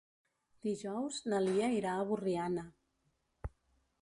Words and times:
Dijous 0.67 1.19
na 1.33 1.43
Lia 1.49 1.69
irà 1.83 1.93
a 1.99 2.09
Borriana. 2.13 2.65